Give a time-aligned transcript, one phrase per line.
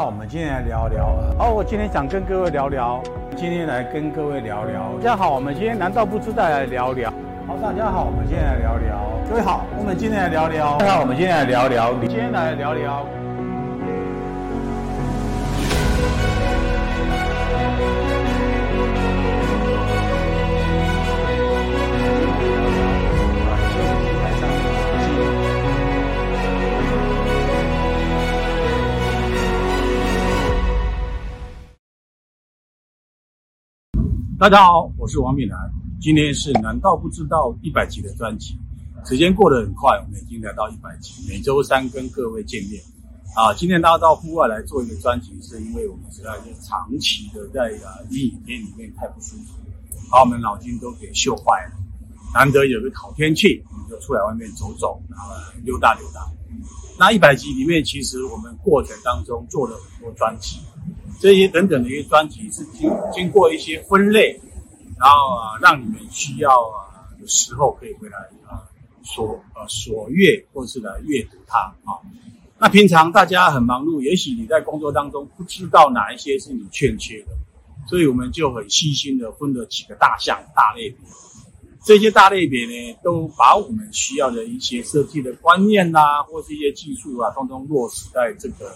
[0.00, 1.04] 那，我们今天来聊聊。
[1.08, 1.20] 啊。
[1.40, 3.02] 哦，我今天想跟各位聊聊。
[3.36, 4.92] 今天来跟各位聊聊。
[4.96, 7.12] 大家好，我们今天难道不知道来聊聊？
[7.46, 8.96] 好，大家好，我们今天来聊聊。
[9.28, 10.78] 各位好，我们今天来聊聊。
[10.78, 11.92] 大家好，我们今天来聊聊。
[12.00, 13.19] 今天来聊聊。
[34.40, 35.58] 大家好，我是王敏南。
[36.00, 38.58] 今天是难道不知道一百集的专辑。
[39.04, 42.82] 时间过得很快，我们已经来到一百集，每周三跟各位见面。
[43.36, 49.58] 啊，今天大家到户外来做一个专辑，是因为我们实在是长期的在啊阴影天里面太不舒服，
[50.10, 51.72] 把我们脑筋都给秀坏了。
[52.32, 55.34] 难得有个好天气，我们就出来外面走走，然后
[55.66, 56.26] 溜达溜达。
[56.98, 60.60] 那一百集里面，其实我们过程当中做了很多专辑。
[61.20, 64.40] 这些等等的一些专辑是经经过一些分类，
[64.98, 68.16] 然后啊，让你们需要啊有时候可以回来
[68.48, 68.64] 啊
[69.04, 72.00] 所呃所阅或是来阅读它啊。
[72.58, 77.28] 那平常大家很忙碌，也许你在工作当中不知道哪一些是你欠缺的，
[77.86, 80.98] 所以我们就很细心的分了几个大项大类别。
[81.82, 88.74] 这些大类别呢，都把我们需要的一些设计的观念呐、或是一些技术啊，通通落实在这个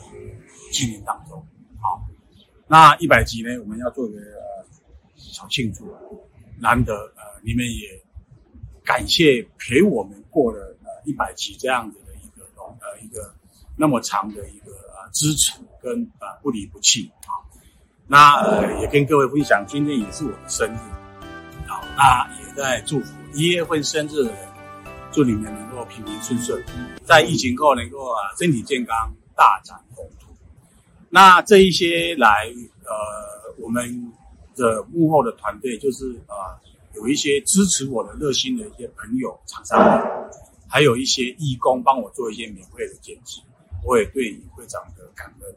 [0.70, 1.46] 经营当中。
[2.66, 4.64] 那一百集呢，我们要做一个呃
[5.16, 5.94] 小庆祝，
[6.58, 8.02] 难得呃，你们也
[8.82, 13.34] 感谢陪我们过了呃一百集这样子的一个呃一个
[13.76, 17.36] 那么长的一个呃支持跟呃不离不弃啊。
[18.06, 20.78] 那呃也跟各位分享，今天也是我的生日，
[21.66, 24.48] 好，那也在祝福一月份生日的人，
[25.12, 26.64] 祝你们能够平平顺顺，
[27.04, 29.78] 在疫情后能够啊身体健康，大展。
[31.14, 34.12] 那这一些来，呃，我们
[34.56, 39.78] 的幕后的团队就是啊、呃，有一些支持我的热心的一些朋友、厂商，
[40.68, 43.40] 还有一些义工帮我做一些免费的剪辑，
[43.86, 45.54] 我也对你非常的感恩。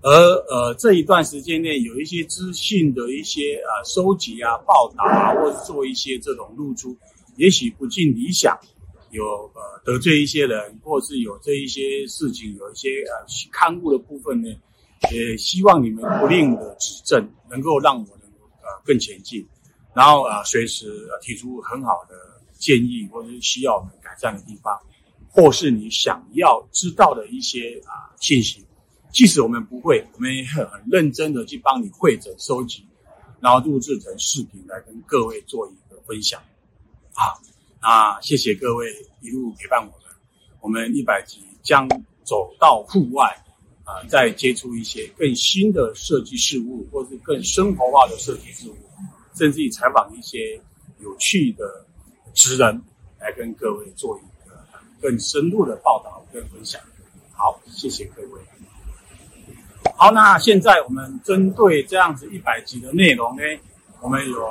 [0.00, 6.96] 而呃，这一段时间内有一些资讯的一些啊、呃、收集啊、报道啊，或者做一些这种露出，
[7.36, 8.58] 也许不尽理想，
[9.10, 9.22] 有
[9.52, 14.48] 呃得罪一些人，或是有这一些事情，有一些呃刊物的部分呢。
[15.12, 19.46] 也希望你们不吝的指正，能够让我能够呃更前进，
[19.94, 22.14] 然后啊随时提出很好的
[22.58, 24.78] 建议，或者是需要我们改善的地方，
[25.28, 28.64] 或是你想要知道的一些啊信息，
[29.12, 32.86] 即使我们不会，我们也很很认真的去帮你汇整收集，
[33.40, 36.40] 然后录制成视频来跟各位做一个分享。
[37.12, 37.40] 好，
[37.80, 38.88] 那谢谢各位
[39.20, 40.16] 一路陪伴我们，
[40.60, 41.88] 我们一百集将
[42.24, 43.43] 走到户外。
[43.84, 48.76] 啊，再接触一些更新的设计事物，或是更生活化的设计事物，
[49.34, 50.58] 甚至于采访一些
[51.00, 51.84] 有趣的
[52.32, 52.82] 职人，
[53.20, 54.56] 来跟各位做一个
[55.02, 56.80] 更深入的报道跟分享。
[57.32, 58.40] 好，谢谢各位。
[59.98, 63.42] 好，那现在我们针对这样子一百集的内容呢，
[64.00, 64.42] 我们有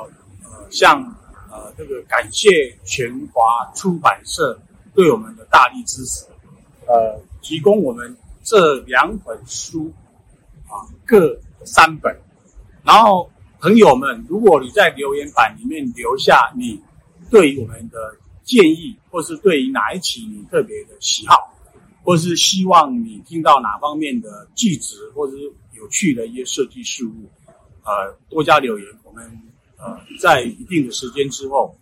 [0.44, 1.02] 呃，像
[1.50, 4.56] 呃这个感谢全华出版社
[4.94, 6.24] 对我们的大力支持，
[6.86, 8.16] 呃，提供我们。
[8.44, 9.90] 这两本书，
[10.68, 12.14] 啊，各三本。
[12.84, 16.78] 然后，朋友们，如果你在留言板里面留下你
[17.30, 21.54] 对于我们的建议，或是对于哪一期你特别的喜好，
[22.02, 27.30] 或是希望你听到哪方面的句子，或者是有趣的一些设计事物，
[27.82, 28.86] 呃，多加留言。
[29.04, 29.24] 我们
[29.78, 31.74] 呃，在一定的时间之后，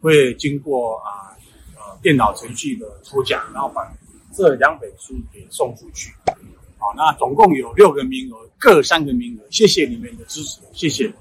[0.00, 1.36] 会经过啊，
[1.74, 3.82] 呃电脑程序的抽奖，然后把。
[4.32, 6.12] 这两本书给送出去，
[6.78, 11.12] 好，那总共有六个名额，各三个名额，谢谢你们的支持，谢谢。